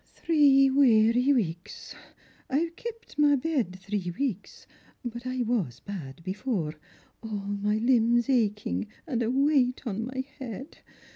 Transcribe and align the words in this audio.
Three 0.03 0.71
weary 0.71 1.31
weeks. 1.31 1.93
I've 2.49 2.75
keepit 2.75 3.19
my 3.19 3.35
bed 3.35 3.77
three 3.79 4.11
weeks, 4.17 4.65
but 5.05 5.27
I 5.27 5.43
was 5.43 5.79
bad 5.79 6.23
before; 6.23 6.73
all 7.21 7.45
my 7.61 7.77
Hmbs 7.77 8.27
aching, 8.27 8.87
and 9.05 9.21
a 9.21 9.29
weight 9.29 9.85
on 9.85 10.05
my 10.05 10.25
head. 10.39 10.79